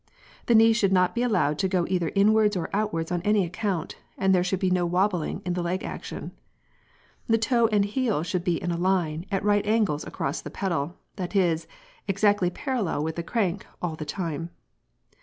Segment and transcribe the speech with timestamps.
[0.47, 3.97] The knees should not be allowed to go either inwards or outwards on any account,
[4.17, 6.31] and there should be no "wobbling" in the leg action.
[7.27, 11.35] The toe and heel should be in a line, at right angles acrossthe pedal, that
[11.35, 11.67] is,
[12.07, 14.49] exactly parallel with the crank all the time.